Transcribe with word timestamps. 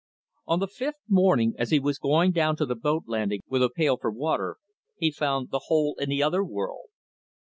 On 0.47 0.57
the 0.57 0.67
fifth 0.67 0.97
morning, 1.07 1.53
as 1.59 1.69
he 1.69 1.79
was 1.79 1.99
going 1.99 2.31
down 2.31 2.55
to 2.55 2.65
the 2.65 2.73
boat 2.73 3.03
landing 3.05 3.41
with 3.45 3.61
a 3.61 3.69
pail 3.69 3.97
for 3.97 4.09
water, 4.09 4.57
he 4.97 5.11
found 5.11 5.51
the 5.51 5.65
hole 5.67 5.93
into 5.99 6.09
the 6.09 6.23
other 6.23 6.43
world. 6.43 6.87